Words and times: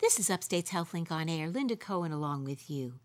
This 0.00 0.20
is 0.20 0.30
Upstate's 0.30 0.70
HealthLink 0.70 1.10
on 1.10 1.28
Air. 1.28 1.48
Linda 1.48 1.74
Cohen 1.74 2.12
along 2.12 2.44
with 2.44 2.70
you. 2.70 3.00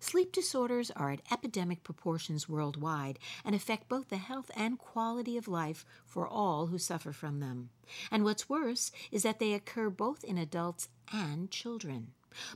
Sleep 0.00 0.32
disorders 0.32 0.90
are 0.90 1.10
at 1.10 1.20
epidemic 1.30 1.84
proportions 1.84 2.48
worldwide 2.48 3.18
and 3.44 3.54
affect 3.54 3.86
both 3.86 4.08
the 4.08 4.16
health 4.16 4.50
and 4.56 4.78
quality 4.78 5.36
of 5.36 5.46
life 5.46 5.84
for 6.06 6.26
all 6.26 6.68
who 6.68 6.78
suffer 6.78 7.12
from 7.12 7.40
them. 7.40 7.68
And 8.10 8.24
what's 8.24 8.48
worse 8.48 8.90
is 9.12 9.24
that 9.24 9.40
they 9.40 9.52
occur 9.52 9.90
both 9.90 10.24
in 10.24 10.38
adults 10.38 10.88
and 11.12 11.50
children. 11.50 12.12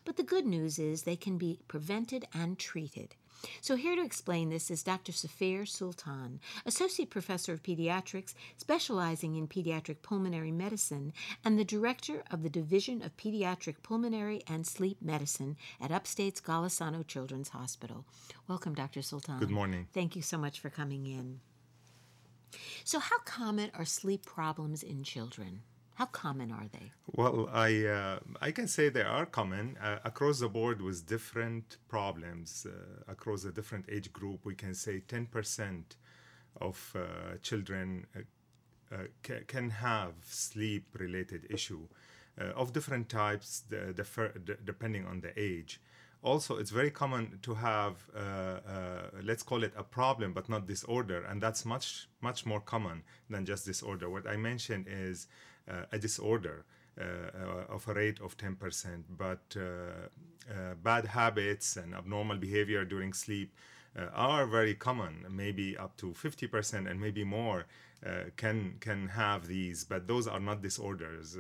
But 0.07 0.17
the 0.17 0.23
good 0.23 0.47
news 0.47 0.79
is 0.79 1.03
they 1.03 1.17
can 1.17 1.37
be 1.37 1.61
prevented 1.69 2.25
and 2.33 2.59
treated. 2.59 3.17
So, 3.61 3.77
here 3.77 3.97
to 3.97 4.05
explain 4.05 4.51
this 4.51 4.71
is 4.71 4.83
Dr. 4.83 5.13
Zafer 5.13 5.63
Soultan, 5.67 6.39
Associate 6.65 7.09
Professor 7.09 7.53
of 7.53 7.63
Pediatrics, 7.63 8.35
specializing 8.57 9.37
in 9.37 9.49
pediatric 9.49 10.03
pulmonary 10.03 10.53
medicine, 10.53 11.13
and 11.45 11.59
the 11.59 11.65
Director 11.65 12.23
of 12.31 12.43
the 12.43 12.51
Division 12.51 13.03
of 13.03 13.17
Pediatric 13.17 13.83
Pulmonary 13.83 14.43
and 14.47 14.67
Sleep 14.67 14.99
Medicine 15.03 15.57
at 15.81 15.91
Upstate's 15.91 16.41
Golisano 16.41 17.07
Children's 17.07 17.51
Hospital. 17.51 18.05
Welcome, 18.49 18.75
Dr. 18.75 19.01
Soultan. 19.01 19.41
Good 19.41 19.51
morning. 19.51 19.89
Thank 19.93 20.17
you 20.17 20.23
so 20.23 20.39
much 20.39 20.61
for 20.61 20.71
coming 20.71 21.07
in. 21.07 21.41
So, 22.85 22.99
how 22.99 23.19
common 23.25 23.71
are 23.75 23.85
sleep 23.85 24.25
problems 24.25 24.83
in 24.83 25.03
children? 25.03 25.63
How 25.95 26.07
common 26.07 26.51
are 26.53 26.67
they? 26.73 26.91
Well, 27.15 27.49
I 27.53 27.85
uh, 27.87 28.19
I 28.41 28.51
can 28.51 28.67
say 28.67 28.89
they 28.89 29.03
are 29.03 29.27
common 29.27 29.77
uh, 29.81 29.99
across 30.05 30.41
the 30.41 30.49
board 30.49 30.81
with 30.81 31.07
different 31.07 31.77
problems 31.89 32.67
uh, 32.67 33.13
across 33.13 33.45
a 33.45 33.53
different 33.53 33.87
age 33.91 34.13
group. 34.13 34.45
We 34.45 34.55
can 34.55 34.75
say 34.75 35.01
ten 35.01 35.27
percent 35.27 35.97
of 36.61 36.95
uh, 36.97 37.37
children 37.43 38.07
uh, 38.17 38.21
uh, 38.95 38.99
ca- 39.23 39.45
can 39.47 39.71
have 39.71 40.15
sleep 40.25 40.85
related 40.99 41.47
issue 41.51 41.87
of 42.57 42.73
different 42.73 43.11
types, 43.11 43.63
the, 43.69 43.93
the 43.95 44.05
fir- 44.05 44.33
the, 44.47 44.57
depending 44.65 45.05
on 45.07 45.21
the 45.21 45.39
age. 45.39 45.81
Also, 46.23 46.57
it's 46.57 46.71
very 46.71 46.91
common 46.91 47.39
to 47.43 47.55
have 47.55 47.97
let's 49.23 49.43
call 49.43 49.63
it 49.63 49.73
a 49.77 49.83
problem, 49.83 50.33
but 50.33 50.49
not 50.49 50.67
disorder, 50.67 51.25
and 51.25 51.43
that's 51.43 51.65
much 51.65 52.09
much 52.23 52.47
more 52.47 52.61
common 52.61 53.03
than 53.29 53.45
just 53.45 53.67
disorder. 53.67 54.09
What 54.09 54.27
I 54.27 54.37
mentioned 54.37 54.87
is 54.89 55.29
a 55.69 55.99
disorder 55.99 56.65
uh, 57.01 57.03
uh, 57.03 57.75
of 57.75 57.89
a 57.89 57.95
rate 57.95 58.21
of 58.21 58.37
10%, 58.37 59.05
but 59.17 59.57
bad 60.83 61.07
habits 61.07 61.77
and 61.77 61.95
abnormal 61.95 62.37
behavior 62.37 62.85
during 62.85 63.13
sleep 63.13 63.55
uh, 63.97 64.07
are 64.15 64.47
very 64.47 64.75
common, 64.75 65.25
maybe 65.31 65.77
up 65.77 65.97
to 65.99 66.09
50% 66.13 66.91
and 66.91 67.01
maybe 67.01 67.25
more 67.25 67.67
uh, 68.05 68.25
can 68.37 68.77
can 68.81 69.09
have 69.09 69.47
these, 69.47 69.85
but 69.85 70.07
those 70.07 70.27
are 70.27 70.41
not 70.41 70.63
disorders. 70.63 71.37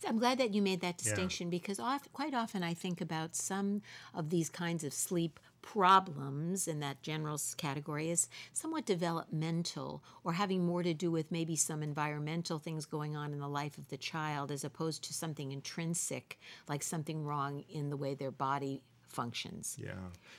So 0.00 0.08
I'm 0.08 0.18
glad 0.18 0.38
that 0.38 0.54
you 0.54 0.62
made 0.62 0.80
that 0.80 0.98
distinction 0.98 1.48
yeah. 1.48 1.58
because 1.58 1.78
oft, 1.80 2.12
quite 2.12 2.34
often 2.34 2.62
I 2.62 2.74
think 2.74 3.00
about 3.00 3.34
some 3.34 3.82
of 4.14 4.30
these 4.30 4.48
kinds 4.48 4.84
of 4.84 4.92
sleep 4.92 5.38
problems 5.62 6.66
in 6.66 6.80
that 6.80 7.02
general 7.02 7.40
category 7.56 8.10
as 8.10 8.28
somewhat 8.52 8.84
developmental 8.84 10.02
or 10.24 10.32
having 10.32 10.66
more 10.66 10.82
to 10.82 10.92
do 10.92 11.10
with 11.10 11.30
maybe 11.30 11.56
some 11.56 11.82
environmental 11.82 12.58
things 12.58 12.84
going 12.84 13.16
on 13.16 13.32
in 13.32 13.38
the 13.38 13.48
life 13.48 13.78
of 13.78 13.88
the 13.88 13.96
child 13.96 14.50
as 14.50 14.64
opposed 14.64 15.04
to 15.04 15.14
something 15.14 15.52
intrinsic 15.52 16.38
like 16.68 16.82
something 16.82 17.24
wrong 17.24 17.64
in 17.70 17.90
the 17.90 17.96
way 17.96 18.12
their 18.12 18.32
body 18.32 18.82
functions. 19.12 19.78
Yeah. 19.80 19.92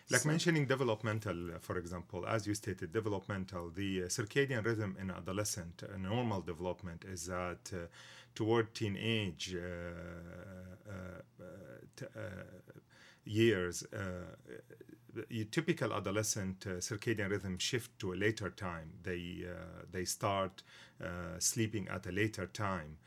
Like 0.10 0.22
so, 0.22 0.30
mentioning 0.30 0.66
developmental, 0.66 1.52
uh, 1.52 1.60
for 1.60 1.78
example, 1.78 2.26
as 2.26 2.46
you 2.48 2.54
stated, 2.56 2.92
developmental, 2.92 3.70
the 3.70 4.04
uh, 4.04 4.06
circadian 4.08 4.66
rhythm 4.66 4.98
in 5.00 5.12
adolescent, 5.12 5.84
uh, 5.84 5.98
normal 5.98 6.42
development 6.42 7.06
is 7.06 7.28
that 7.28 7.72
uh, 7.74 7.88
toward 8.36 8.74
teenage 8.74 9.56
uh, 9.56 9.62
uh, 10.90 11.46
t- 11.96 12.06
years, 13.26 13.86
your 15.30 15.46
typical 15.46 15.94
adolescent 15.94 16.62
circadian 16.80 17.30
rhythm 17.30 17.58
shift 17.58 17.98
to 18.00 18.14
a 18.14 18.16
later 18.16 18.50
time. 18.50 18.90
They, 19.04 19.46
they 19.92 20.06
start 20.06 20.64
sleeping 21.40 21.88
at 21.88 22.08
a 22.08 22.12
later 22.12 22.48
time. 22.48 22.98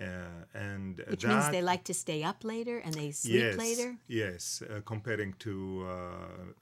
Uh, 0.00 0.44
and 0.52 1.02
which 1.08 1.22
that, 1.22 1.28
means 1.28 1.50
they 1.50 1.62
like 1.62 1.84
to 1.84 1.94
stay 1.94 2.22
up 2.22 2.44
later 2.44 2.78
and 2.78 2.92
they 2.92 3.10
sleep 3.12 3.40
yes, 3.40 3.56
later. 3.56 3.96
Yes, 4.08 4.62
uh, 4.62 4.80
comparing 4.84 5.32
to 5.38 5.86
uh, 5.86 5.90
uh 5.90 6.55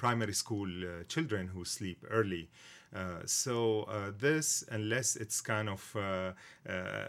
primary 0.00 0.32
school 0.32 0.70
uh, 0.82 1.04
children 1.08 1.48
who 1.48 1.62
sleep 1.62 2.06
early. 2.10 2.48
Uh, 2.92 3.20
so 3.24 3.82
uh, 3.82 4.10
this, 4.18 4.64
unless 4.70 5.14
it's 5.14 5.40
kind 5.40 5.68
of 5.68 5.94
uh, 5.94 6.32
uh, 6.68 7.06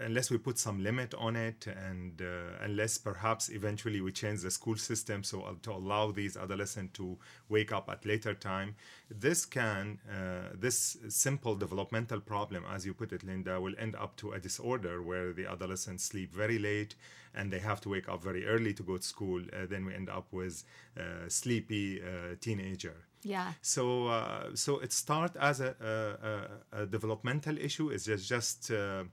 unless 0.00 0.28
we 0.30 0.38
put 0.38 0.58
some 0.58 0.82
limit 0.82 1.14
on 1.14 1.36
it, 1.36 1.66
and 1.68 2.20
unless 2.62 2.98
perhaps 2.98 3.50
eventually 3.50 4.00
we 4.00 4.10
change 4.10 4.40
the 4.40 4.50
school 4.50 4.76
system 4.76 5.22
so 5.22 5.56
to 5.62 5.70
allow 5.70 6.10
these 6.10 6.36
adolescents 6.36 6.96
to 6.98 7.16
wake 7.48 7.72
up 7.72 7.88
at 7.88 8.04
later 8.04 8.34
time, 8.34 8.74
this 9.08 9.44
can 9.44 9.98
this 10.54 10.96
simple 11.08 11.54
developmental 11.54 12.20
problem, 12.20 12.64
as 12.74 12.84
you 12.84 12.92
put 12.92 13.12
it, 13.12 13.22
Linda, 13.22 13.60
will 13.60 13.74
end 13.78 13.94
up 13.94 14.16
to 14.16 14.32
a 14.32 14.40
disorder 14.40 15.00
where 15.00 15.32
the 15.32 15.46
adolescents 15.46 16.04
sleep 16.04 16.34
very 16.34 16.58
late 16.58 16.96
and 17.38 17.52
they 17.52 17.60
have 17.60 17.80
to 17.82 17.88
wake 17.88 18.08
up 18.08 18.22
very 18.22 18.44
early 18.46 18.74
to 18.74 18.82
go 18.82 18.96
to 18.98 19.02
school, 19.02 19.40
uh, 19.40 19.66
then 19.70 19.86
we 19.86 19.94
end 19.94 20.10
up 20.10 20.26
with 20.32 20.64
uh, 20.98 21.28
sleepy 21.28 22.02
uh, 22.02 22.34
teenager. 22.40 22.96
Yeah. 23.22 23.52
So 23.62 24.08
uh, 24.08 24.54
so 24.54 24.78
it 24.80 24.92
starts 24.92 25.36
as 25.36 25.60
a, 25.60 25.74
a, 26.72 26.82
a, 26.82 26.86
developmental 26.86 27.56
issue. 27.58 27.90
It's 27.90 28.04
just 28.04 28.28
just 28.28 28.70
uh, 28.70 29.04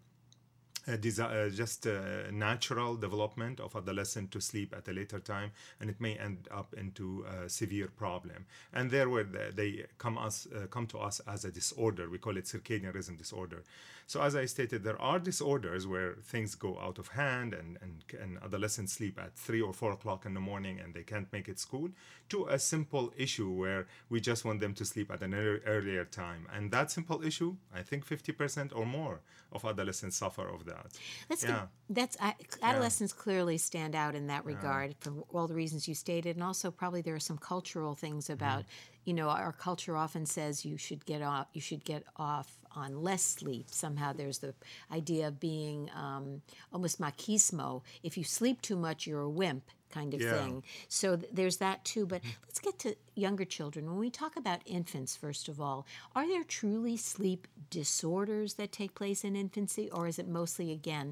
desi- 0.94 1.48
uh, 1.48 1.50
just 1.50 1.86
a 1.86 2.32
natural 2.32 2.96
development 2.96 3.60
of 3.60 3.76
adolescent 3.76 4.32
to 4.32 4.40
sleep 4.40 4.74
at 4.78 4.88
a 4.88 4.94
later 4.94 5.20
time, 5.20 5.52
and 5.80 5.90
it 5.90 6.00
may 6.00 6.16
end 6.16 6.48
up 6.52 6.74
into 6.76 7.26
a 7.26 7.50
severe 7.50 7.88
problem. 7.88 8.46
And 8.74 8.92
there, 8.92 9.10
where 9.10 9.24
they 9.24 9.86
come 9.98 10.18
us 10.18 10.48
uh, 10.56 10.68
come 10.68 10.88
to 10.88 11.00
us 11.00 11.22
as 11.28 11.46
a 11.46 11.52
disorder, 11.52 12.10
we 12.10 12.18
call 12.18 12.38
it 12.38 12.46
circadian 12.46 12.94
rhythm 12.94 13.16
disorder. 13.16 13.64
So, 14.08 14.22
as 14.22 14.36
I 14.36 14.46
stated, 14.46 14.84
there 14.84 15.02
are 15.02 15.18
disorders 15.18 15.88
where 15.88 16.14
things 16.22 16.54
go 16.54 16.78
out 16.80 17.00
of 17.00 17.08
hand, 17.08 17.54
and 17.54 17.78
and, 17.82 18.04
and 18.22 18.38
adolescents 18.44 18.94
sleep 18.94 19.20
at 19.20 19.36
three 19.36 19.62
or 19.62 19.74
four 19.74 19.92
o'clock 19.92 20.26
in 20.26 20.34
the 20.36 20.40
morning, 20.40 20.80
and 20.80 20.94
they 20.94 21.04
can't 21.04 21.32
make 21.34 21.50
it 21.50 21.60
school. 21.60 21.90
To 22.30 22.46
a 22.48 22.60
simple 22.60 23.14
issue 23.18 23.50
where 23.50 23.88
we 24.10 24.20
just 24.20 24.46
want 24.46 24.60
them 24.60 24.74
to 24.76 24.86
sleep 24.86 25.12
at 25.12 25.22
an 25.22 25.34
earlier 25.34 26.06
time, 26.06 26.48
and 26.54 26.72
that 26.72 26.92
simple 26.92 27.24
issue, 27.24 27.56
I 27.74 27.82
think, 27.82 28.06
fifty 28.06 28.32
percent 28.32 28.74
or 28.74 28.86
more 28.86 29.22
of 29.52 29.66
adolescents 29.66 30.18
suffer 30.18 30.48
of 30.48 30.66
that 30.66 30.75
that. 30.76 31.00
That's 31.30 31.44
yeah. 31.44 31.66
that's 31.90 32.18
adolescents 32.62 33.14
yeah. 33.16 33.24
clearly 33.24 33.58
stand 33.58 33.96
out 33.96 34.16
in 34.16 34.28
that 34.28 34.46
regard 34.46 34.92
yeah. 34.92 34.96
for 35.12 35.24
all 35.34 35.48
the 35.48 35.54
reasons 35.54 35.88
you 35.88 35.96
stated, 35.96 36.36
and 36.36 36.44
also 36.44 36.72
probably 36.72 37.02
there 37.02 37.16
are 37.16 37.20
some 37.20 37.38
cultural 37.38 37.96
things 37.96 38.30
about. 38.30 38.62
Mm-hmm. 38.62 38.92
You 39.06 39.14
know, 39.14 39.30
our 39.30 39.52
culture 39.52 39.96
often 39.96 40.26
says 40.26 40.66
you 40.66 40.78
should 40.78 41.06
get 41.06 41.22
off. 41.22 41.48
You 41.54 41.62
should 41.62 41.86
get 41.86 42.04
off 42.18 42.58
on 42.72 43.04
less 43.04 43.24
sleep. 43.24 43.68
Somehow, 43.70 44.14
there's 44.14 44.40
the 44.40 44.54
idea 44.92 45.28
of 45.28 45.40
being 45.40 45.90
um, 45.96 46.42
almost 46.74 47.00
machismo. 47.00 47.84
If 48.02 48.18
you 48.18 48.24
sleep 48.24 48.62
too 48.62 48.76
much, 48.76 49.06
you're 49.06 49.22
a 49.22 49.30
wimp 49.30 49.70
kind 49.96 50.14
of 50.14 50.22
yeah. 50.22 50.34
thing. 50.34 50.54
So 51.00 51.08
th- 51.20 51.32
there's 51.38 51.58
that 51.66 51.78
too. 51.92 52.06
But 52.06 52.22
let's 52.46 52.62
get 52.68 52.76
to 52.80 52.90
younger 53.16 53.46
children. 53.58 53.82
When 53.90 54.00
we 54.06 54.10
talk 54.10 54.34
about 54.44 54.60
infants, 54.66 55.12
first 55.26 55.46
of 55.52 55.56
all, 55.66 55.80
are 56.16 56.28
there 56.28 56.44
truly 56.44 56.98
sleep 56.98 57.42
disorders 57.70 58.50
that 58.60 58.70
take 58.72 58.94
place 59.02 59.24
in 59.28 59.34
infancy, 59.36 59.86
or 59.96 60.08
is 60.12 60.18
it 60.24 60.28
mostly, 60.28 60.72
again, 60.80 61.08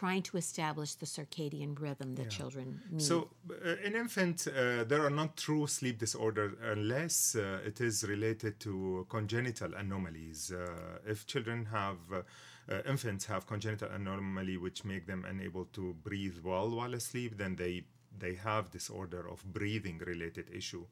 trying 0.00 0.22
to 0.28 0.36
establish 0.36 0.90
the 0.94 1.06
circadian 1.06 1.72
rhythm 1.84 2.14
that 2.18 2.28
yeah. 2.28 2.38
children 2.38 2.66
need? 2.90 3.02
So 3.10 3.16
uh, 3.50 3.86
in 3.86 3.92
infant, 4.04 4.46
uh, 4.46 4.84
there 4.90 5.02
are 5.06 5.16
not 5.22 5.30
true 5.36 5.66
sleep 5.66 5.96
disorders 5.98 6.52
unless 6.74 7.34
uh, 7.34 7.70
it 7.70 7.80
is 7.80 8.04
related 8.14 8.60
to 8.60 9.06
congenital 9.16 9.70
anomalies. 9.74 10.52
Uh, 10.52 11.12
if 11.12 11.26
children 11.26 11.58
have 11.78 11.98
uh, 12.12 12.22
uh, 12.70 12.80
infants 12.86 13.24
have 13.24 13.46
congenital 13.46 13.88
anomaly 13.90 14.56
which 14.58 14.84
make 14.84 15.06
them 15.06 15.24
unable 15.28 15.64
to 15.66 15.94
breathe 16.04 16.38
well 16.44 16.70
while 16.70 16.94
asleep, 16.94 17.38
then 17.38 17.56
they 17.56 17.84
they 18.16 18.34
have 18.34 18.70
disorder 18.70 19.28
of 19.28 19.44
breathing 19.52 19.98
related 19.98 20.46
issue. 20.52 20.84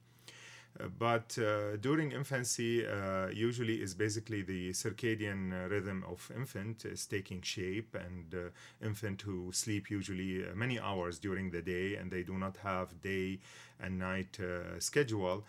Uh, 0.79 0.89
but 0.99 1.39
uh, 1.39 1.77
during 1.77 2.13
infancy, 2.13 2.87
uh, 2.87 3.29
usually 3.29 3.81
is 3.81 3.95
basically 3.95 4.43
the 4.43 4.71
circadian 4.71 5.53
uh, 5.53 5.69
rhythm 5.69 6.05
of 6.07 6.31
infant 6.35 6.85
is 6.85 7.07
taking 7.07 7.41
shape, 7.43 7.95
and 7.95 8.35
uh, 8.35 8.85
infant 8.85 9.23
who 9.23 9.51
sleep 9.53 9.91
usually 9.91 10.45
uh, 10.45 10.55
many 10.55 10.79
hours 10.79 11.19
during 11.19 11.51
the 11.51 11.63
day, 11.63 11.97
and 11.97 12.11
they 12.11 12.23
do 12.23 12.37
not 12.37 12.57
have 12.59 13.01
day 13.01 13.39
and 13.81 13.99
night 13.99 14.39
schedule, 14.79 15.45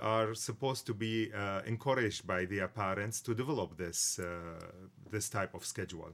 are 0.00 0.34
supposed 0.34 0.86
to 0.86 0.92
be 0.92 1.32
encouraged 1.66 2.26
by 2.26 2.44
their 2.44 2.68
parents 2.68 3.22
to 3.22 3.34
develop 3.34 3.78
this 3.78 4.20
this 5.10 5.30
type 5.30 5.54
of 5.54 5.64
schedule. 5.64 6.12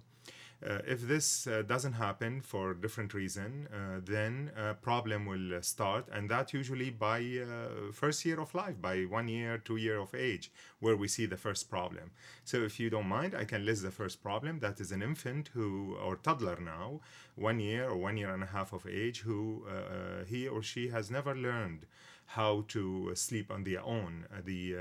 Uh, 0.60 0.81
if 0.88 1.06
this 1.06 1.46
uh, 1.46 1.62
doesn't 1.62 1.93
happen 1.93 2.40
for 2.40 2.75
different 2.75 3.14
reason, 3.14 3.69
uh, 3.72 4.00
then 4.05 4.50
a 4.56 4.75
problem 4.75 5.25
will 5.25 5.55
uh, 5.55 5.60
start, 5.60 6.08
and 6.12 6.28
that 6.28 6.52
usually 6.52 6.90
by 6.90 7.20
uh, 7.20 7.93
first 7.93 8.25
year 8.25 8.40
of 8.40 8.52
life, 8.56 8.75
by 8.82 9.02
one 9.02 9.28
year, 9.28 9.58
two 9.58 9.76
year 9.76 9.99
of 9.99 10.12
age, 10.16 10.50
where 10.81 10.96
we 10.96 11.06
see 11.06 11.26
the 11.26 11.37
first 11.37 11.70
problem. 11.70 12.10
So, 12.44 12.56
if 12.58 12.81
you 12.81 12.90
don't 12.90 13.06
mind, 13.06 13.37
I 13.37 13.44
can 13.44 13.64
list 13.64 13.82
the 13.84 13.93
first 13.93 14.20
problem. 14.20 14.58
That 14.58 14.81
is 14.81 14.90
an 14.90 15.00
infant 15.00 15.50
who, 15.55 15.96
or 16.05 16.16
toddler 16.16 16.58
now, 16.60 17.02
one 17.37 17.60
year 17.60 17.88
or 17.88 17.96
one 17.96 18.16
year 18.16 18.34
and 18.34 18.43
a 18.43 18.46
half 18.46 18.72
of 18.72 18.84
age, 18.84 19.20
who 19.20 19.64
uh, 19.69 20.25
he 20.25 20.49
or 20.49 20.60
she 20.60 20.88
has 20.88 21.08
never 21.08 21.37
learned 21.37 21.87
how 22.26 22.64
to 22.69 23.12
sleep 23.14 23.52
on 23.52 23.62
their 23.62 23.82
own. 23.82 24.26
the 24.44 24.75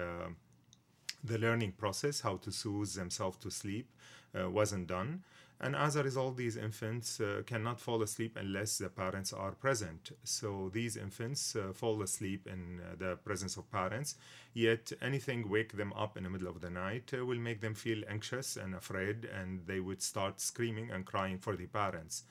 the 1.23 1.37
learning 1.37 1.73
process, 1.73 2.21
how 2.21 2.37
to 2.37 2.51
soothe 2.51 2.93
themselves 2.93 3.37
to 3.37 3.49
sleep, 3.51 3.89
wasn't 4.33 4.87
done. 4.87 5.23
And 5.59 5.75
as 5.75 5.95
a 5.95 6.03
result, 6.03 6.37
these 6.37 6.55
infants 6.55 7.19
uh, 7.19 7.41
cannot 7.45 7.79
fall 7.79 8.03
asleep 8.03 8.37
unless 8.39 8.77
the 8.77 8.89
parents 8.89 9.33
are 9.33 9.53
present. 9.53 10.11
So 10.23 10.69
these 10.71 10.95
infants 10.97 11.55
uh, 11.55 11.73
fall 11.73 11.99
asleep 12.03 12.45
in 12.45 12.79
uh, 12.79 12.95
the 12.95 13.15
presence 13.15 13.57
of 13.57 13.71
parents, 13.71 14.15
yet 14.53 14.91
anything 15.01 15.49
wake 15.49 15.75
them 15.75 15.93
up 15.93 16.15
in 16.15 16.23
the 16.23 16.29
middle 16.29 16.47
of 16.47 16.61
the 16.61 16.69
night 16.69 17.11
uh, 17.17 17.25
will 17.25 17.39
make 17.39 17.61
them 17.61 17.73
feel 17.73 18.03
anxious 18.07 18.55
and 18.55 18.75
afraid, 18.75 19.25
and 19.25 19.65
they 19.65 19.79
would 19.79 20.03
start 20.03 20.39
screaming 20.39 20.91
and 20.91 21.05
crying 21.05 21.39
for 21.39 21.55
the 21.55 21.65
parents. 21.65 22.23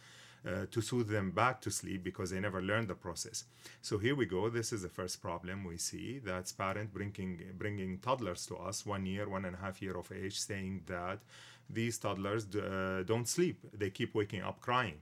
Uh, 0.46 0.64
to 0.70 0.80
soothe 0.80 1.08
them 1.08 1.32
back 1.32 1.60
to 1.60 1.72
sleep 1.72 2.04
because 2.04 2.30
they 2.30 2.38
never 2.38 2.62
learned 2.62 2.86
the 2.86 2.94
process. 2.94 3.44
So 3.82 3.98
here 3.98 4.14
we 4.14 4.26
go. 4.26 4.48
This 4.48 4.72
is 4.72 4.82
the 4.82 4.88
first 4.88 5.20
problem 5.20 5.64
we 5.64 5.76
see. 5.76 6.20
That's 6.24 6.52
parent 6.52 6.94
bringing 6.94 7.42
bringing 7.58 7.98
toddlers 7.98 8.46
to 8.46 8.56
us, 8.56 8.86
one 8.86 9.06
year, 9.06 9.28
one 9.28 9.44
and 9.44 9.56
a 9.56 9.58
half 9.58 9.82
year 9.82 9.96
of 9.96 10.12
age, 10.12 10.38
saying 10.38 10.82
that 10.86 11.18
these 11.68 11.98
toddlers 11.98 12.46
uh, 12.54 13.02
don't 13.06 13.28
sleep. 13.28 13.58
They 13.72 13.90
keep 13.90 14.14
waking 14.14 14.42
up 14.42 14.60
crying. 14.60 15.00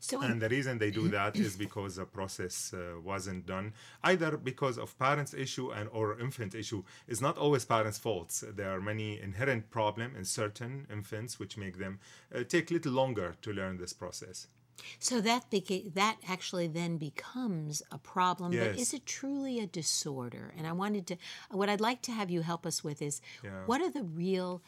So 0.00 0.20
and 0.20 0.40
the 0.40 0.50
reason 0.50 0.78
they 0.78 0.90
do 0.90 1.08
that 1.18 1.36
is 1.36 1.56
because 1.56 1.96
the 1.96 2.04
process 2.04 2.74
uh, 2.74 3.00
wasn't 3.00 3.46
done 3.46 3.72
either 4.02 4.36
because 4.36 4.76
of 4.76 4.98
parents 4.98 5.32
issue 5.32 5.70
and 5.70 5.88
or 5.92 6.20
infant 6.20 6.54
issue 6.54 6.82
It's 7.08 7.22
not 7.22 7.38
always 7.38 7.64
parents 7.64 7.98
faults 7.98 8.44
there 8.54 8.70
are 8.70 8.82
many 8.82 9.18
inherent 9.18 9.70
problem 9.70 10.14
in 10.14 10.26
certain 10.26 10.86
infants 10.92 11.40
which 11.40 11.56
make 11.56 11.78
them 11.78 12.00
uh, 12.34 12.44
take 12.44 12.70
little 12.70 12.92
longer 12.92 13.34
to 13.40 13.52
learn 13.52 13.78
this 13.78 13.94
process 13.94 14.48
so 14.98 15.20
that 15.20 15.50
beca- 15.50 15.94
that 15.94 16.16
actually 16.28 16.66
then 16.66 16.96
becomes 16.96 17.82
a 17.90 17.98
problem. 17.98 18.52
Yes. 18.52 18.66
But 18.66 18.80
is 18.80 18.94
it 18.94 19.06
truly 19.06 19.60
a 19.60 19.66
disorder? 19.66 20.52
And 20.56 20.66
I 20.66 20.72
wanted 20.72 21.06
to, 21.08 21.16
what 21.50 21.68
I'd 21.68 21.80
like 21.80 22.02
to 22.02 22.12
have 22.12 22.30
you 22.30 22.42
help 22.42 22.66
us 22.66 22.82
with 22.82 23.00
is, 23.00 23.20
yeah. 23.42 23.50
what 23.66 23.80
are 23.80 23.90
the 23.90 24.02
real 24.02 24.62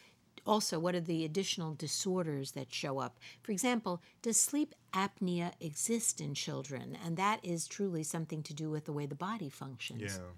also, 0.46 0.78
what 0.78 0.94
are 0.94 1.00
the 1.00 1.24
additional 1.24 1.74
disorders 1.74 2.52
that 2.52 2.72
show 2.72 2.98
up? 2.98 3.18
For 3.42 3.52
example, 3.52 4.00
does 4.22 4.40
sleep 4.40 4.74
apnea 4.92 5.52
exist 5.60 6.20
in 6.20 6.34
children? 6.34 6.96
And 7.04 7.16
that 7.16 7.40
is 7.42 7.66
truly 7.66 8.02
something 8.02 8.42
to 8.44 8.54
do 8.54 8.70
with 8.70 8.84
the 8.84 8.92
way 8.92 9.06
the 9.06 9.14
body 9.14 9.50
functions. 9.50 10.02
Yeah. 10.02 10.30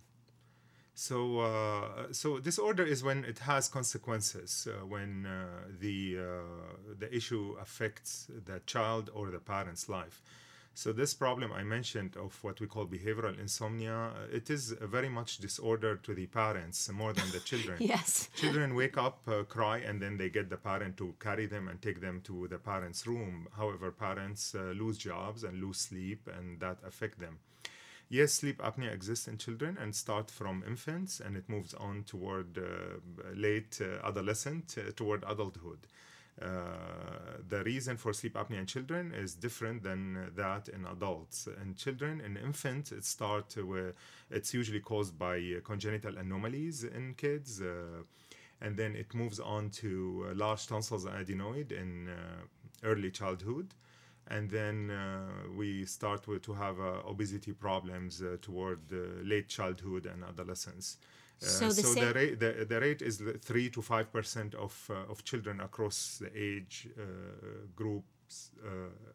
So, 0.94 1.38
uh, 1.38 2.12
so 2.12 2.40
disorder 2.40 2.82
is 2.84 3.04
when 3.04 3.24
it 3.24 3.38
has 3.40 3.68
consequences, 3.68 4.66
uh, 4.68 4.84
when 4.84 5.26
uh, 5.26 5.68
the 5.78 6.18
uh, 6.18 6.94
the 6.98 7.14
issue 7.14 7.54
affects 7.60 8.26
the 8.46 8.60
child 8.66 9.08
or 9.14 9.30
the 9.30 9.38
parent's 9.38 9.88
life. 9.88 10.20
So 10.78 10.92
this 10.92 11.12
problem 11.12 11.52
I 11.52 11.64
mentioned 11.64 12.16
of 12.16 12.38
what 12.44 12.60
we 12.60 12.68
call 12.68 12.86
behavioral 12.86 13.36
insomnia, 13.36 14.12
uh, 14.14 14.28
it 14.30 14.48
is 14.48 14.70
very 14.80 15.08
much 15.08 15.38
disorder 15.38 15.96
to 15.96 16.14
the 16.14 16.26
parents 16.26 16.88
more 16.92 17.12
than 17.12 17.28
the 17.32 17.40
children. 17.50 17.78
yes. 17.80 18.28
Children 18.36 18.76
wake 18.76 18.96
up, 18.96 19.18
uh, 19.26 19.42
cry, 19.42 19.78
and 19.78 20.00
then 20.00 20.18
they 20.18 20.28
get 20.30 20.50
the 20.50 20.56
parent 20.56 20.96
to 20.98 21.16
carry 21.18 21.46
them 21.46 21.66
and 21.66 21.82
take 21.82 22.00
them 22.00 22.20
to 22.26 22.46
the 22.46 22.58
parent's 22.58 23.08
room. 23.08 23.48
However, 23.56 23.90
parents 23.90 24.54
uh, 24.54 24.72
lose 24.82 24.98
jobs 24.98 25.42
and 25.42 25.60
lose 25.60 25.78
sleep, 25.78 26.28
and 26.32 26.60
that 26.60 26.78
affect 26.86 27.18
them. 27.18 27.40
Yes, 28.08 28.34
sleep 28.34 28.58
apnea 28.58 28.92
exists 28.92 29.26
in 29.26 29.36
children 29.36 29.76
and 29.80 29.92
start 29.96 30.30
from 30.30 30.62
infants, 30.64 31.18
and 31.18 31.36
it 31.36 31.48
moves 31.48 31.74
on 31.74 32.04
toward 32.04 32.56
uh, 32.56 33.00
late 33.34 33.80
uh, 33.82 34.06
adolescent, 34.06 34.76
uh, 34.78 34.92
toward 34.94 35.24
adulthood. 35.26 35.88
Uh, 36.40 37.17
the 37.48 37.62
reason 37.64 37.96
for 37.96 38.12
sleep 38.12 38.34
apnea 38.34 38.58
in 38.58 38.66
children 38.66 39.12
is 39.12 39.34
different 39.34 39.82
than 39.82 40.30
that 40.34 40.68
in 40.68 40.86
adults. 40.86 41.48
In 41.62 41.74
children, 41.74 42.20
in 42.20 42.36
infants, 42.36 42.92
it 42.92 43.04
starts 43.04 43.56
with 43.56 43.94
it's 44.30 44.54
usually 44.54 44.80
caused 44.80 45.18
by 45.18 45.40
congenital 45.64 46.16
anomalies 46.18 46.84
in 46.84 47.14
kids, 47.14 47.60
uh, 47.60 48.02
and 48.60 48.76
then 48.76 48.96
it 48.96 49.14
moves 49.14 49.40
on 49.40 49.70
to 49.70 50.26
uh, 50.30 50.34
large 50.34 50.66
tonsils 50.66 51.04
and 51.04 51.14
adenoid 51.14 51.72
in 51.72 52.10
early 52.82 53.10
childhood 53.10 53.74
and 54.28 54.50
then 54.50 54.90
uh, 54.90 55.48
we 55.56 55.84
start 55.84 56.26
with, 56.28 56.42
to 56.42 56.52
have 56.52 56.78
uh, 56.80 57.00
obesity 57.08 57.52
problems 57.52 58.22
uh, 58.22 58.36
toward 58.42 58.78
late 59.24 59.48
childhood 59.48 60.06
and 60.06 60.22
adolescence. 60.22 60.98
So, 61.38 61.68
the, 61.68 61.82
so 61.82 61.94
the, 61.94 62.12
rate, 62.14 62.40
the, 62.40 62.66
the, 62.68 62.80
rate 62.80 63.00
is 63.00 63.22
three 63.42 63.70
to 63.70 63.80
five 63.80 64.12
percent 64.12 64.54
of 64.56 64.90
uh, 64.90 65.10
of 65.12 65.24
children 65.24 65.60
across 65.60 66.18
the 66.20 66.30
age 66.34 66.88
uh, 66.98 67.02
groups 67.76 68.50
uh, 68.64 68.68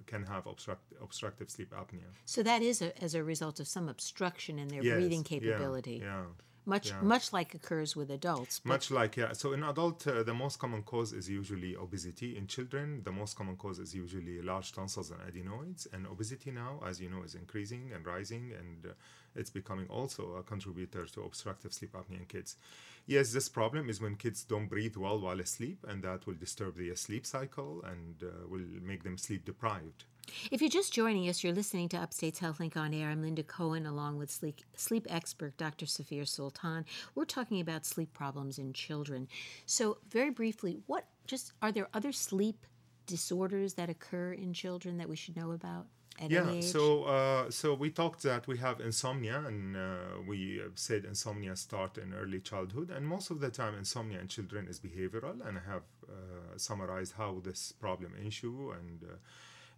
can 0.06 0.24
have 0.24 0.48
obstruct, 0.48 0.84
obstructive 1.02 1.50
sleep 1.50 1.72
apnea. 1.72 2.08
So 2.26 2.42
that 2.44 2.62
is 2.62 2.82
a, 2.82 3.04
as 3.04 3.14
a 3.14 3.24
result 3.24 3.60
of 3.60 3.68
some 3.68 3.90
obstruction 3.90 4.58
in 4.58 4.70
their 4.70 4.84
yes, 4.84 4.96
breathing 4.96 5.24
capability. 5.24 6.02
Yeah. 6.02 6.22
yeah 6.22 6.24
much 6.66 6.90
yeah. 6.90 7.02
much 7.02 7.34
like 7.34 7.54
occurs 7.54 7.96
with 7.96 8.10
adults. 8.12 8.62
Much 8.64 8.92
like 8.92 9.18
yeah. 9.18 9.34
So 9.34 9.54
in 9.54 9.64
adult, 9.64 10.08
uh, 10.08 10.24
the 10.24 10.34
most 10.34 10.60
common 10.60 10.84
cause 10.84 11.14
is 11.14 11.30
usually 11.30 11.76
obesity. 11.76 12.38
In 12.38 12.48
children, 12.48 13.02
the 13.04 13.12
most 13.12 13.36
common 13.36 13.56
cause 13.58 13.80
is 13.80 13.94
usually 13.94 14.42
large 14.42 14.72
tonsils 14.72 15.12
and 15.12 15.20
adenoids. 15.28 15.88
And 15.94 16.08
obesity 16.08 16.52
now, 16.52 16.80
as 16.86 17.02
you 17.02 17.10
know, 17.10 17.24
is 17.24 17.36
increasing 17.36 17.92
and 17.94 18.06
rising, 18.06 18.52
and 18.58 18.86
uh, 18.86 18.94
it's 19.36 19.50
becoming 19.50 19.88
also 19.88 20.36
a 20.36 20.44
contributor 20.44 21.06
to 21.06 21.22
obstructive 21.24 21.74
sleep 21.74 21.94
apnea 21.94 22.20
in 22.20 22.26
kids. 22.26 22.58
Yes, 23.06 23.34
this 23.34 23.50
problem 23.50 23.90
is 23.90 24.00
when 24.00 24.16
kids 24.16 24.44
don't 24.44 24.68
breathe 24.68 24.96
well 24.96 25.20
while 25.20 25.40
asleep, 25.40 25.86
and 25.88 26.04
that 26.04 26.26
will 26.26 26.36
disturb 26.36 26.78
their 26.78 26.96
sleep 26.96 27.26
cycle 27.26 27.84
and 27.86 28.24
uh, 28.24 28.48
will 28.48 28.66
make 28.82 29.04
them 29.04 29.18
sleep 29.18 29.46
deprived. 29.46 30.06
If 30.52 30.62
you're 30.62 30.70
just 30.70 30.94
joining 30.94 31.28
us, 31.30 31.44
you're 31.44 31.54
listening 31.54 31.90
to 31.90 31.98
Upstate's 31.98 32.40
HealthLink 32.40 32.78
on 32.78 32.94
Air. 32.94 33.10
I'm 33.10 33.22
Linda 33.22 33.44
Cohen, 33.44 33.86
along 33.86 34.18
with 34.18 34.32
sleep, 34.32 34.62
sleep 34.76 35.08
expert 35.10 35.58
Dr. 35.58 35.86
Zafer 35.86 36.24
Soultan. 36.24 36.86
We're 37.16 37.26
talking 37.26 37.60
about 37.60 37.86
sleep 37.86 38.14
problems 38.14 38.58
in 38.58 38.74
children. 38.74 39.28
So, 39.66 39.98
very 40.10 40.30
briefly, 40.30 40.80
what 40.88 41.06
just 41.28 41.54
are 41.62 41.72
there 41.72 41.88
other 41.94 42.12
sleep 42.12 42.66
disorders 43.06 43.74
that 43.76 43.90
occur 43.90 44.34
in 44.34 44.54
children 44.54 44.98
that 44.98 45.10
we 45.10 45.16
should 45.16 45.36
know 45.36 45.52
about? 45.52 45.88
yeah, 46.28 46.60
so 46.60 47.06
uh, 47.06 47.50
so 47.50 47.74
we 47.74 47.90
talked 47.90 48.22
that 48.22 48.46
we 48.48 48.58
have 48.58 48.80
insomnia, 48.80 49.44
and 49.48 49.76
uh, 49.76 50.22
we 50.28 50.62
said 50.76 51.06
insomnia 51.06 51.56
start 51.56 51.98
in 51.98 52.14
early 52.14 52.40
childhood, 52.40 52.92
and 52.92 53.08
most 53.08 53.32
of 53.32 53.40
the 53.40 53.50
time 53.50 53.76
insomnia 53.76 54.20
in 54.20 54.28
children 54.28 54.68
is 54.68 54.80
behavioral, 54.80 55.46
and 55.48 55.58
I 55.58 55.72
have 55.72 55.84
uh, 56.08 56.58
summarized 56.58 57.14
how 57.14 57.42
this 57.44 57.72
problem 57.72 58.14
issue, 58.24 58.74
and 58.78 59.04
uh, 59.04 59.16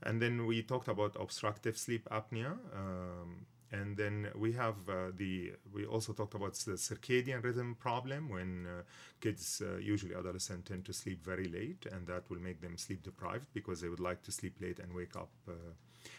and 0.06 0.22
then 0.22 0.46
we 0.46 0.62
talked 0.62 0.88
about 0.88 1.16
obstructive 1.20 1.78
sleep 1.78 2.08
apnea. 2.12 2.58
Um, 2.74 3.46
and 3.72 3.98
then 3.98 4.30
we 4.36 4.54
have 4.54 4.76
uh, 4.88 5.12
the 5.16 5.54
we 5.74 5.86
also 5.86 6.14
talked 6.14 6.36
about 6.36 6.54
the 6.54 6.74
circadian 6.74 7.44
rhythm 7.44 7.76
problem 7.80 8.30
when 8.30 8.68
uh, 8.68 8.84
kids 9.22 9.62
uh, 9.66 9.78
usually 9.78 10.14
adolescents 10.16 10.70
tend 10.70 10.86
to 10.86 10.94
sleep 10.94 11.24
very 11.26 11.46
late 11.46 11.86
and 11.92 12.06
that 12.08 12.30
will 12.30 12.40
make 12.40 12.62
them 12.62 12.78
sleep 12.78 13.02
deprived 13.04 13.48
because 13.54 13.82
they 13.82 13.90
would 13.90 14.00
like 14.00 14.22
to 14.22 14.32
sleep 14.32 14.56
late 14.62 14.80
and 14.80 14.94
wake 14.94 15.16
up 15.16 15.30
uh, 15.50 15.54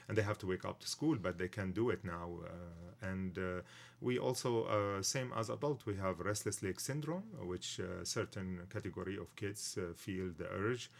and 0.09 0.17
they 0.17 0.23
have 0.23 0.39
to 0.39 0.47
wake 0.47 0.65
up 0.65 0.81
to 0.81 0.89
school, 0.89 1.17
but 1.21 1.39
they 1.39 1.49
can 1.49 1.73
do 1.73 1.91
it 1.91 2.05
now. 2.05 2.31
Uh, 2.45 3.07
and 3.07 3.39
uh, 3.39 3.61
we 4.01 4.19
also, 4.19 4.65
uh, 4.65 5.03
same 5.03 5.33
as 5.37 5.51
adult, 5.51 5.87
we 5.87 5.97
have 5.97 6.21
restless 6.21 6.63
leg 6.63 6.81
syndrome, 6.81 7.25
which 7.43 7.81
certain 8.05 8.61
category 8.71 9.17
of 9.17 9.35
kids 9.37 9.79
feel 9.97 10.31
the 10.37 10.49
urge, 10.51 10.91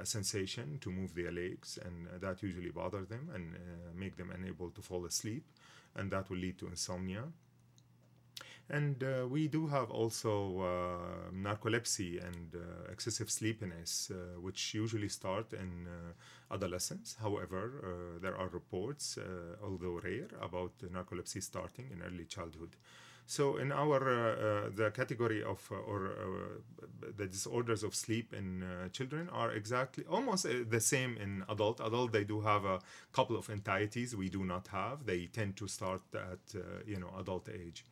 a 0.00 0.04
sensation 0.06 0.78
to 0.80 0.90
move 0.90 1.14
their 1.14 1.32
legs, 1.32 1.78
and 1.84 2.08
that 2.20 2.42
usually 2.42 2.70
bother 2.70 3.04
them 3.04 3.30
and 3.34 3.56
make 3.94 4.16
them 4.16 4.30
unable 4.34 4.70
to 4.70 4.82
fall 4.82 5.04
asleep, 5.04 5.44
and 5.94 6.10
that 6.10 6.28
will 6.30 6.38
lead 6.38 6.58
to 6.58 6.66
insomnia. 6.66 7.24
And 8.70 9.02
uh, 9.02 9.26
we 9.26 9.48
do 9.48 9.66
have 9.68 9.90
also 9.90 10.60
uh, 10.60 11.30
narcolepsy 11.32 12.22
and 12.22 12.54
uh, 12.54 12.92
excessive 12.92 13.30
sleepiness, 13.30 14.10
uh, 14.12 14.38
which 14.40 14.74
usually 14.74 15.08
start 15.08 15.54
in 15.54 15.86
uh, 15.88 16.54
adolescence. 16.54 17.16
However, 17.18 17.72
uh, 17.82 18.18
there 18.20 18.36
are 18.36 18.48
reports, 18.48 19.18
although 19.64 20.00
rare, 20.04 20.28
about 20.42 20.72
narcolepsy 20.92 21.42
starting 21.42 21.88
in 21.90 22.02
early 22.02 22.26
childhood. 22.26 22.76
So, 23.26 23.56
in 23.58 23.72
our 23.72 24.70
the 24.74 24.90
category 24.90 25.42
of 25.42 25.70
or 25.70 26.10
the 27.16 27.26
disorders 27.26 27.82
of 27.82 27.94
sleep 27.94 28.32
in 28.32 28.64
children 28.92 29.28
are 29.30 29.52
exactly 29.52 30.04
almost 30.10 30.46
the 30.70 30.80
same 30.80 31.16
in 31.18 31.44
adult. 31.48 31.80
Adult 31.80 32.12
they 32.12 32.24
do 32.24 32.40
have 32.40 32.64
a 32.64 32.80
couple 33.12 33.36
of 33.36 33.50
entities 33.50 34.16
we 34.16 34.28
do 34.30 34.44
not 34.44 34.68
have. 34.68 35.04
They 35.04 35.26
tend 35.26 35.56
to 35.58 35.68
start 35.68 36.00
at 36.14 36.54
you 36.86 36.98
know 36.98 37.10
adult 37.18 37.48
age. 37.50 37.84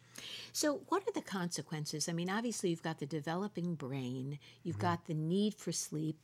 So, 0.53 0.83
what 0.89 1.03
are 1.07 1.13
the 1.13 1.23
consequences? 1.23 2.09
I 2.09 2.13
mean, 2.13 2.31
obviously, 2.31 2.71
you've 2.71 2.83
got 2.83 2.99
the 2.99 3.07
developing 3.07 3.75
brain, 3.75 4.39
you've 4.63 4.77
mm-hmm. 4.77 4.87
got 4.87 5.07
the 5.07 5.15
need 5.15 5.55
for 5.55 5.73
sleep 5.73 6.17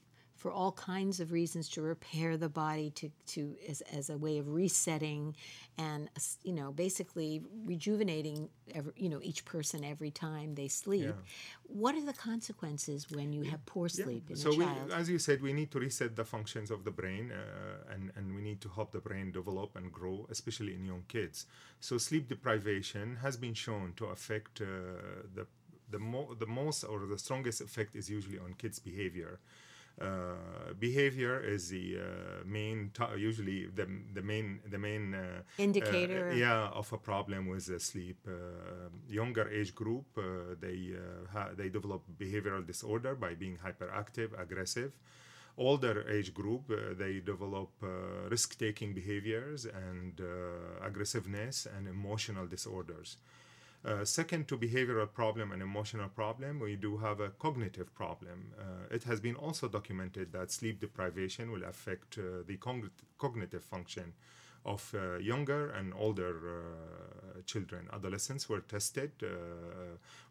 for 0.42 0.50
all 0.50 0.72
kinds 0.72 1.20
of 1.20 1.30
reasons 1.30 1.68
to 1.68 1.80
repair 1.80 2.37
the 2.37 2.49
body 2.49 2.90
to, 2.90 3.08
to 3.26 3.54
as, 3.68 3.80
as 3.82 4.11
a 4.11 4.18
way 4.18 4.38
of 4.38 4.49
resetting 4.52 5.37
and 5.78 6.11
you 6.42 6.52
know 6.52 6.72
basically 6.72 7.40
rejuvenating 7.64 8.49
every, 8.75 8.92
you 8.96 9.08
know 9.08 9.20
each 9.22 9.44
person 9.44 9.84
every 9.84 10.11
time 10.11 10.56
they 10.56 10.66
sleep 10.66 11.04
yeah. 11.04 11.12
what 11.82 11.94
are 11.94 12.04
the 12.04 12.12
consequences 12.12 13.08
when 13.12 13.32
you 13.32 13.44
yeah. 13.44 13.52
have 13.52 13.64
poor 13.66 13.88
sleep 13.88 14.25
yeah. 14.26 14.32
in 14.32 14.37
so 14.37 14.50
a 14.50 14.56
child 14.56 14.88
we, 14.88 14.94
as 14.94 15.08
you 15.08 15.18
said 15.26 15.40
we 15.40 15.52
need 15.52 15.70
to 15.70 15.78
reset 15.78 16.16
the 16.16 16.25
functions 16.25 16.72
of 16.72 16.82
the 16.82 16.90
brain 16.90 17.30
uh, 17.30 17.94
and, 17.94 18.11
and 18.16 18.34
we 18.34 18.42
need 18.42 18.61
to 18.61 18.68
help 18.68 18.90
the 18.90 19.04
brain 19.08 19.30
develop 19.30 19.76
and 19.76 19.92
grow 19.92 20.26
especially 20.28 20.75
in 20.75 20.84
young 20.84 21.04
kids 21.06 21.46
so 21.78 21.96
sleep 21.99 22.26
deprivation 22.28 23.16
has 23.22 23.37
been 23.37 23.54
shown 23.54 23.92
to 23.96 24.06
affect 24.06 24.61
uh, 24.61 24.64
the 25.37 25.46
the, 25.88 25.99
mo- 25.99 26.34
the 26.38 26.46
most 26.46 26.84
or 26.84 27.00
the 27.06 27.18
strongest 27.18 27.61
effect 27.61 27.94
is 27.94 28.11
usually 28.11 28.38
on 28.38 28.54
kids 28.54 28.78
behavior 28.80 29.38
uh, 30.00 30.72
behavior 30.78 31.40
is 31.40 31.68
the 31.68 31.99
uh, 31.99 32.44
main 32.44 32.90
t- 32.94 33.18
usually 33.18 33.66
the, 33.66 33.87
the 34.14 34.22
main 34.22 34.61
the 34.70 34.78
main 34.78 35.14
uh, 35.14 35.42
indicator. 35.58 36.32
yeah 36.34 36.68
of 36.68 36.92
a 36.92 36.99
problem 36.99 37.46
with 37.49 37.64
sleep. 37.80 38.26
Younger 39.08 39.49
age 39.50 39.75
group 39.75 40.06
they 40.61 40.94
ha- 41.32 41.50
they 41.56 41.68
develop 41.68 42.02
behavioral 42.18 42.66
disorder 42.66 43.14
by 43.14 43.34
being 43.34 43.58
hyperactive 43.58 44.30
aggressive. 44.40 44.92
Older 45.58 46.08
age 46.08 46.32
group, 46.32 46.70
uh, 46.70 46.94
they 46.96 47.20
develop 47.20 47.68
uh, 47.82 47.87
risk 48.30 48.58
taking 48.58 48.94
behaviors 48.94 49.66
and 49.66 50.18
uh, 50.18 50.87
aggressiveness 50.87 51.66
and 51.76 51.87
emotional 51.87 52.46
disorders. 52.46 53.18
Uh, 53.85 54.05
second 54.05 54.47
to 54.47 54.57
behavioral 54.57 55.12
problem 55.12 55.51
and 55.51 55.61
emotional 55.61 56.09
problem, 56.09 56.61
we 56.61 56.77
do 56.77 56.99
have 56.99 57.19
a 57.19 57.31
cognitive 57.31 57.93
problem. 57.97 58.53
Uh, 58.57 58.95
it 58.95 59.03
has 59.03 59.19
been 59.19 59.35
also 59.35 59.67
documented 59.69 60.33
that 60.33 60.53
sleep 60.53 60.79
deprivation 60.81 61.51
will 61.51 61.65
affect 61.65 62.17
uh, 62.17 62.45
the 62.47 62.57
cognitive 63.19 63.65
function 63.65 64.12
of 64.65 64.95
uh, 64.95 65.17
younger 65.19 65.71
and 65.73 65.93
older 65.99 66.37
uh, 66.47 67.43
children. 67.45 67.89
Adolescents 67.93 68.49
were 68.49 68.61
tested 68.61 69.11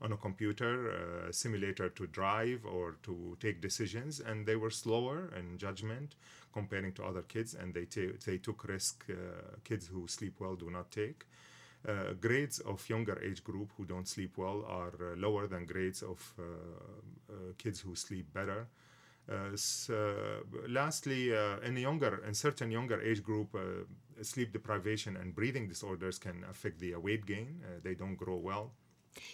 on 0.01 0.13
a 0.13 0.17
computer 0.17 1.27
simulator 1.31 1.89
to 1.89 2.07
drive 2.07 2.65
or 2.65 2.95
to 3.03 3.35
take 3.41 3.59
decisions, 3.59 4.21
and 4.21 4.45
they 4.45 4.55
were 4.55 4.69
slower 4.69 5.29
in 5.37 5.57
judgment 5.57 6.15
comparing 6.53 6.93
to 6.93 7.03
other 7.03 7.23
kids, 7.23 7.53
and 7.53 7.73
they, 7.73 7.85
they 8.25 8.37
took 8.37 8.63
risk. 8.63 9.05
kids 9.65 9.87
who 9.87 10.07
sleep 10.07 10.35
well 10.39 10.55
do 10.55 10.71
not 10.71 10.89
take. 10.89 11.25
Uh, 11.87 12.13
grades 12.19 12.59
of 12.59 12.87
younger 12.87 13.19
age 13.23 13.43
group 13.43 13.71
who 13.75 13.85
don't 13.85 14.07
sleep 14.07 14.37
well 14.37 14.63
are 14.67 14.93
uh, 15.01 15.15
lower 15.17 15.47
than 15.47 15.65
grades 15.65 16.03
of 16.03 16.33
uh, 16.37 16.43
uh 16.43 17.33
kids 17.57 17.79
who 17.79 17.95
sleep 17.95 18.31
better. 18.33 18.67
So 19.55 20.43
lastly, 20.67 21.31
in 21.63 21.77
younger, 21.77 22.21
in 22.27 22.33
certain 22.33 22.69
younger 22.69 22.99
age 23.01 23.23
group, 23.23 23.55
sleep 24.21 24.51
deprivation 24.51 25.15
and 25.15 25.33
breathing 25.33 25.69
disorders 25.69 26.19
can 26.19 26.43
affect 26.49 26.79
the 26.79 26.95
weight 26.95 27.25
gain. 27.25 27.61
they 27.81 27.95
don't 27.95 28.15
grow 28.15 28.35
well. 28.35 28.73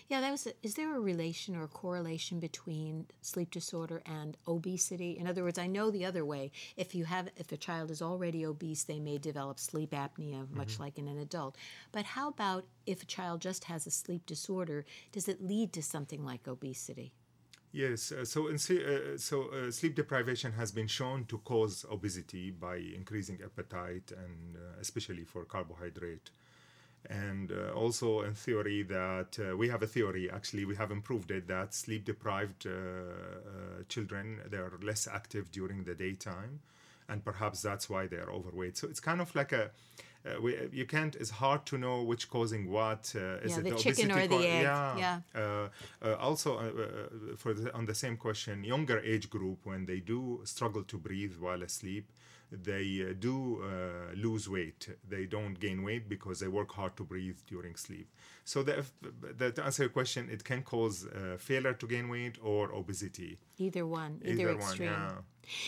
Yeah, 0.08 0.22
that 0.22 0.32
was. 0.32 0.48
A, 0.48 0.54
is 0.64 0.76
there 0.76 0.96
a 0.96 1.00
relation 1.00 1.56
or 1.56 1.64
a 1.64 1.68
correlation 1.68 2.40
between 2.40 3.06
sleep 3.22 3.52
disorder 3.52 4.02
and 4.06 4.38
obesity? 4.48 5.18
In 5.18 5.28
other 5.28 5.44
words, 5.44 5.60
I 5.60 5.68
know 5.68 5.92
the 5.92 6.06
other 6.06 6.26
way. 6.26 6.52
If 6.76 6.96
you 6.96 7.06
have, 7.06 7.30
if 7.36 7.52
a 7.52 7.58
child 7.58 7.92
is 7.92 8.02
already 8.02 8.46
obese, 8.46 8.84
they 8.84 9.00
may 9.00 9.18
develop 9.18 9.60
sleep 9.60 9.92
apnea, 9.92 10.50
much 10.52 10.74
mm-hmm. 10.74 10.84
like 10.84 10.98
in 10.98 11.08
an 11.08 11.20
adult. 11.20 11.58
But 11.92 12.06
how 12.06 12.30
about 12.30 12.66
if 12.86 13.04
a 13.04 13.06
child 13.06 13.42
just 13.42 13.66
has 13.66 13.86
a 13.86 13.92
sleep 13.92 14.26
disorder? 14.26 14.86
Does 15.12 15.28
it 15.28 15.44
lead 15.44 15.74
to 15.74 15.84
something 15.84 16.26
like 16.26 16.48
obesity? 16.48 17.14
Yes, 17.72 18.12
uh, 18.12 18.26
so 18.26 18.48
in, 18.48 18.56
uh, 18.56 19.18
so 19.18 19.50
uh, 19.50 19.70
sleep 19.72 19.96
deprivation 19.96 20.54
has 20.54 20.72
been 20.72 20.88
shown 20.88 21.26
to 21.26 21.38
cause 21.40 21.86
obesity 21.92 22.50
by 22.50 22.78
increasing 22.78 23.40
appetite 23.44 24.12
and 24.12 24.56
uh, 24.56 24.80
especially 24.80 25.26
for 25.26 25.44
carbohydrate 25.46 26.32
and 27.10 27.52
uh, 27.52 27.72
also 27.74 28.22
in 28.22 28.34
theory 28.34 28.84
that 28.84 29.38
uh, 29.40 29.56
we 29.56 29.70
have 29.70 29.82
a 29.82 29.88
theory 29.88 30.30
actually 30.30 30.66
we 30.66 30.76
have 30.76 30.92
improved 30.92 31.32
it 31.32 31.48
that 31.48 31.74
sleep 31.74 32.04
deprived 32.06 32.66
uh, 32.68 32.72
uh, 32.72 33.84
children 33.88 34.40
they 34.50 34.58
are 34.58 34.74
less 34.82 35.08
active 35.08 35.50
during 35.52 35.84
the 35.84 35.96
daytime 35.96 36.60
and 37.10 37.24
perhaps 37.24 37.62
that's 37.62 37.90
why 37.90 38.06
they 38.06 38.18
are 38.18 38.30
overweight. 38.30 38.78
So 38.78 38.88
it's 38.88 39.00
kind 39.00 39.22
of 39.22 39.34
like 39.34 39.54
a 39.54 39.72
uh, 40.26 40.42
we, 40.42 40.58
you 40.74 40.86
can't 40.86 41.16
it's 41.16 41.30
hard 41.30 41.66
to 41.66 41.78
know 41.78 42.04
which 42.04 42.30
causing 42.30 42.70
what 42.70 43.14
uh, 43.16 43.38
is 43.38 43.52
yeah, 43.52 43.60
it 43.60 43.64
the, 43.64 43.70
the 43.70 43.76
chicken 43.78 44.12
or 44.12 44.28
the 44.28 44.36
egg. 44.36 44.64
Yeah, 44.64 45.22
yeah. 45.34 46.16
also 46.20 46.60
for 47.38 47.54
the, 47.54 47.74
on 47.74 47.86
the 47.86 47.96
same 47.96 48.18
question 48.18 48.64
younger 48.64 49.00
age 49.00 49.30
group 49.30 49.60
when 49.64 49.86
they 49.86 50.00
do 50.02 50.42
struggle 50.44 50.84
to 50.84 50.98
breathe 50.98 51.36
while 51.40 51.64
asleep 51.64 52.12
they 52.52 53.06
uh, 53.10 53.14
do 53.20 53.62
uh, 53.62 54.14
lose 54.16 54.48
weight. 54.50 54.90
They 55.08 55.26
don't 55.26 55.60
gain 55.60 55.84
weight 55.84 56.08
because 56.08 56.40
they 56.40 56.48
work 56.48 56.72
hard 56.72 56.96
to 56.98 57.04
breathe 57.04 57.38
during 57.48 57.76
sleep. 57.76 58.10
So, 58.46 58.64
the, 58.64 58.86
the, 59.38 59.52
to 59.52 59.66
answer 59.66 59.84
your 59.84 59.90
question, 59.90 60.30
it 60.32 60.44
can 60.44 60.64
cause 60.64 61.06
uh, 61.06 61.38
failure 61.38 61.74
to 61.74 61.88
gain 61.88 62.08
weight 62.10 62.38
or 62.42 62.72
obesity. 62.74 63.38
Either 63.58 63.86
one, 63.86 64.22
either, 64.24 64.42
either 64.42 64.52
extreme. 64.52 64.92
One, 64.92 65.02
yeah. 65.02 65.16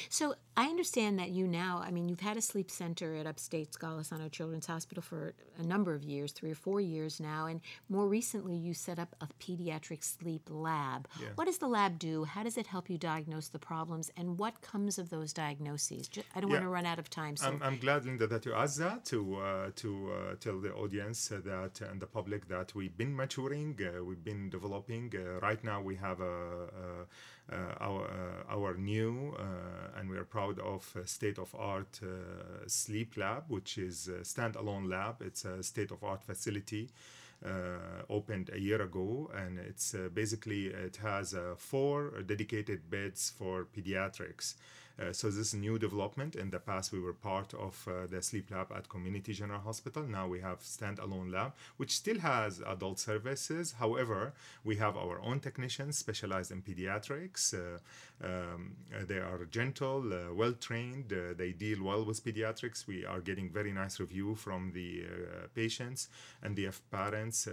So 0.09 0.36
I 0.57 0.65
understand 0.65 1.19
that 1.19 1.29
you 1.29 1.48
now, 1.48 1.81
I 1.86 1.91
mean, 1.91 2.09
you've 2.09 2.19
had 2.19 2.36
a 2.36 2.41
sleep 2.41 2.69
center 2.69 3.15
at 3.15 3.25
upstate 3.25 3.71
Golisano 3.71 4.29
Children's 4.31 4.65
Hospital 4.65 5.01
for 5.01 5.33
a 5.57 5.63
number 5.63 5.93
of 5.93 6.03
years, 6.03 6.31
three 6.31 6.51
or 6.51 6.55
four 6.55 6.81
years 6.81 7.19
now, 7.19 7.45
and 7.45 7.62
more 7.88 8.07
recently 8.07 8.55
you 8.55 8.74
set 8.74 9.00
up 9.00 9.15
a 9.21 9.27
pediatric 9.39 10.03
sleep 10.03 10.50
lab. 10.50 11.07
Yeah. 11.21 11.29
What 11.36 11.45
does 11.45 11.59
the 11.59 11.67
lab 11.67 11.98
do? 11.98 12.25
How 12.25 12.43
does 12.43 12.57
it 12.57 12.67
help 12.67 12.89
you 12.89 12.98
diagnose 12.98 13.48
the 13.48 13.59
problems, 13.59 14.12
and 14.17 14.38
what 14.38 14.62
comes 14.62 15.00
of 15.00 15.09
those 15.09 15.31
diagnoses? 15.31 16.09
I 16.36 16.41
don't 16.41 16.50
yeah. 16.50 16.55
want 16.55 16.65
to 16.65 16.69
run 16.69 16.86
out 16.86 17.00
of 17.00 17.09
time. 17.09 17.38
So. 17.38 17.48
I'm, 17.48 17.63
I'm, 17.63 17.77
glad, 17.77 18.05
Linda, 18.05 18.27
that 18.27 18.45
you 18.45 18.53
asked 18.53 18.79
that 18.79 19.05
to 19.05 19.36
uh, 19.36 19.71
to 19.77 20.12
uh, 20.12 20.36
tell 20.39 20.59
the 20.59 20.74
audience 20.74 21.29
that 21.29 21.81
and 21.89 22.01
the 22.01 22.07
public 22.07 22.48
that 22.50 22.75
we've 22.75 22.98
been 22.98 23.15
maturing, 23.15 23.79
uh, 23.79 24.03
we've 24.03 24.24
been 24.24 24.50
developing. 24.50 25.13
Uh, 25.15 25.39
right 25.39 25.63
now, 25.63 25.81
we 25.81 25.95
have 25.95 26.19
a, 26.19 26.25
a 26.25 27.05
our 27.79 28.06
uh, 28.06 28.53
our 28.53 28.75
new 28.75 29.36
uh, 29.38 30.00
and 30.00 30.10
we 30.10 30.18
are 30.18 30.24
proud 30.24 30.60
of 30.60 30.96
state 31.06 31.38
of 31.38 31.53
art 31.58 32.00
sleep 32.68 33.18
lab, 33.18 33.44
which 33.48 33.77
is 33.77 34.08
a 34.08 34.22
standalone 34.22 34.89
lab. 34.89 35.22
It's 35.22 35.46
a 35.46 35.63
state 35.63 35.91
of 35.91 36.03
art 36.03 36.24
facility. 36.24 36.89
Uh, 37.46 38.03
opened 38.10 38.50
a 38.51 38.60
year 38.60 38.82
ago, 38.82 39.32
and 39.34 39.60
it's 39.60 39.96
uh, 39.96 40.10
basically 40.13 40.65
it 40.65 40.98
has 40.98 41.34
uh, 41.34 41.56
four 41.58 42.12
dedicated 42.25 42.89
beds 42.89 43.32
for 43.38 43.65
pediatrics. 43.74 44.56
Uh, 45.00 45.13
so 45.13 45.29
this 45.29 45.53
new 45.53 45.79
development. 45.79 46.36
In 46.36 46.50
the 46.50 46.60
past, 46.60 46.91
we 46.91 47.00
were 47.00 47.13
part 47.13 47.53
of 47.53 47.88
uh, 47.88 48.08
the 48.08 48.22
sleep 48.22 48.51
lab 48.51 48.72
at 48.75 48.89
Community 48.89 49.34
General 49.34 49.62
Hospital. 49.62 50.03
Now 50.03 50.27
we 50.27 50.41
have 50.41 50.60
standalone 50.60 51.32
lab, 51.32 51.53
which 51.77 51.96
still 51.96 52.20
has 52.20 52.62
adult 52.68 53.00
services. 53.00 53.75
However, 53.79 54.34
we 54.63 54.75
have 54.75 54.98
our 54.98 55.22
own 55.22 55.39
technicians 55.39 55.98
specialized 55.98 56.51
in 56.51 56.62
pediatrics. 56.62 57.53
Uh, 57.53 57.79
um, 58.22 58.75
they 59.08 59.20
are 59.20 59.46
gentle, 59.50 60.12
uh, 60.12 60.34
well 60.34 60.53
trained. 60.53 61.13
Uh, 61.13 61.34
they 61.38 61.53
deal 61.53 61.82
well 61.82 62.03
with 62.03 62.24
pediatrics. 62.24 62.86
We 62.86 63.06
are 63.06 63.22
getting 63.22 63.50
very 63.50 63.72
nice 63.72 64.00
review 64.00 64.36
from 64.36 64.72
the 64.74 65.06
uh, 65.06 65.48
patients 65.56 66.10
and 66.44 66.56
the 66.56 66.70
parents. 66.91 67.48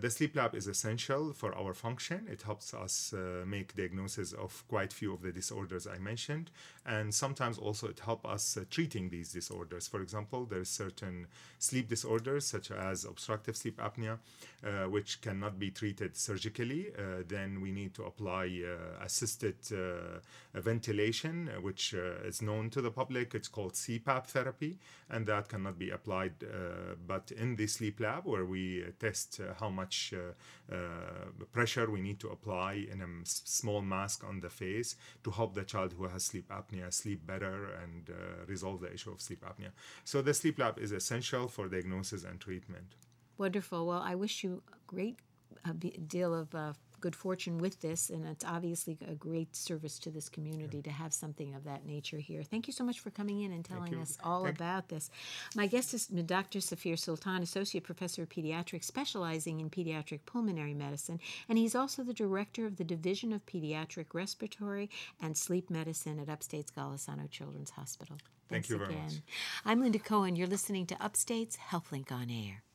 The 0.00 0.10
sleep 0.10 0.36
lab 0.36 0.54
is 0.54 0.66
essential 0.66 1.32
for 1.32 1.54
our 1.54 1.72
function. 1.72 2.26
It 2.30 2.42
helps 2.42 2.74
us 2.74 3.14
make 3.46 3.74
diagnosis 3.74 4.32
of 4.32 4.62
quite 4.68 4.92
few 4.92 5.14
of 5.14 5.22
the 5.22 5.32
disorders 5.32 5.86
I 5.86 5.98
mentioned 5.98 6.50
and 6.88 7.14
sometimes 7.14 7.58
also 7.58 7.86
it 7.88 8.00
helps 8.00 8.24
us 8.24 8.56
uh, 8.56 8.64
treating 8.70 9.10
these 9.10 9.30
disorders. 9.30 9.86
For 9.86 10.00
example, 10.00 10.46
there's 10.46 10.70
certain 10.70 11.26
sleep 11.58 11.88
disorders 11.88 12.46
such 12.46 12.70
as 12.70 13.04
obstructive 13.04 13.56
sleep 13.56 13.78
apnea, 13.78 14.18
uh, 14.64 14.88
which 14.88 15.20
cannot 15.20 15.58
be 15.58 15.70
treated 15.70 16.16
surgically. 16.16 16.86
Uh, 16.98 17.22
then 17.28 17.60
we 17.60 17.72
need 17.72 17.92
to 17.94 18.04
apply 18.04 18.62
uh, 18.64 19.04
assisted 19.04 19.56
uh, 19.72 20.18
ventilation, 20.58 21.50
uh, 21.54 21.60
which 21.60 21.92
is 22.24 22.40
known 22.40 22.70
to 22.70 22.80
the 22.80 22.90
public. 22.90 23.34
It's 23.34 23.48
called 23.48 23.74
CPAP 23.74 24.26
therapy, 24.26 24.78
and 25.10 25.26
that 25.26 25.48
cannot 25.48 25.78
be 25.78 25.90
applied 25.90 26.32
but 27.06 27.30
in 27.32 27.56
the 27.56 27.66
sleep 27.66 28.00
lab 28.00 28.24
where 28.24 28.44
we 28.44 28.84
test 28.98 29.40
how 29.60 29.68
much 29.80 29.96
pressure 31.56 31.86
we 31.96 32.00
need 32.08 32.18
to 32.24 32.28
apply 32.36 32.72
in 32.92 32.98
a 33.08 33.10
small 33.24 33.80
mask 33.94 34.18
on 34.30 34.36
the 34.44 34.52
face 34.62 34.90
to 35.24 35.30
help 35.38 35.50
the 35.54 35.66
child 35.72 35.90
who 35.96 36.04
has 36.12 36.22
sleep 36.24 36.38
sleep 36.38 36.50
apnea 36.50 36.92
sleep 36.92 37.26
better 37.26 37.56
and 37.82 38.10
uh, 38.10 38.14
resolve 38.46 38.80
the 38.80 38.92
issue 38.92 39.10
of 39.10 39.20
sleep 39.20 39.44
apnea. 39.44 39.70
So 40.04 40.22
the 40.22 40.34
sleep 40.34 40.58
lab 40.58 40.78
is 40.78 40.92
essential 40.92 41.48
for 41.48 41.68
diagnosis 41.68 42.24
and 42.24 42.40
treatment. 42.40 42.94
Wonderful. 43.38 43.86
Well, 43.86 44.02
I 44.02 44.14
wish 44.14 44.44
you 44.44 44.62
a 44.72 44.76
great 44.86 45.16
a 45.64 45.72
deal 45.72 46.34
of 46.34 46.54
uh, 46.54 46.72
good 47.00 47.16
fortune 47.16 47.58
with 47.58 47.80
this, 47.80 48.10
and 48.10 48.26
it's 48.26 48.44
obviously 48.44 48.98
a 49.06 49.14
great 49.14 49.54
service 49.54 49.98
to 50.00 50.10
this 50.10 50.28
community 50.28 50.82
to 50.82 50.90
have 50.90 51.12
something 51.12 51.54
of 51.54 51.64
that 51.64 51.86
nature 51.86 52.18
here. 52.18 52.42
Thank 52.42 52.66
you 52.66 52.72
so 52.72 52.84
much 52.84 53.00
for 53.00 53.10
coming 53.10 53.40
in 53.42 53.52
and 53.52 53.64
telling 53.64 53.94
us 53.94 54.18
all 54.22 54.44
Thank- 54.44 54.56
about 54.56 54.88
this. 54.88 55.10
My 55.54 55.66
guest 55.66 55.94
is 55.94 56.06
Dr. 56.06 56.58
Zafer 56.58 56.94
Soultan, 56.94 57.42
Associate 57.42 57.82
Professor 57.82 58.22
of 58.22 58.28
Pediatrics, 58.28 58.84
specializing 58.84 59.60
in 59.60 59.70
pediatric 59.70 60.20
pulmonary 60.26 60.74
medicine, 60.74 61.20
and 61.48 61.58
he's 61.58 61.74
also 61.74 62.02
the 62.02 62.14
director 62.14 62.66
of 62.66 62.76
the 62.76 62.84
Division 62.84 63.32
of 63.32 63.44
Pediatric 63.46 64.06
Respiratory 64.12 64.90
and 65.20 65.36
Sleep 65.36 65.70
Medicine 65.70 66.18
at 66.18 66.28
Upstate's 66.28 66.70
Golisano 66.70 67.30
Children's 67.30 67.70
Hospital. 67.70 68.16
Thank 68.48 68.64
Thanks 68.66 68.70
you 68.70 68.78
very 68.78 68.94
much. 68.94 69.12
I'm 69.64 69.80
Linda 69.80 69.98
Cohen. 69.98 70.34
You're 70.34 70.46
listening 70.46 70.86
to 70.86 71.02
Upstate's 71.02 71.58
HealthLink 71.70 72.10
on 72.10 72.30
Air. 72.30 72.62